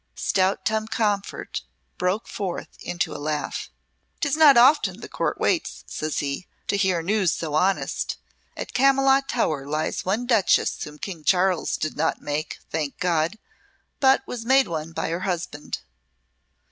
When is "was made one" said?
14.25-14.91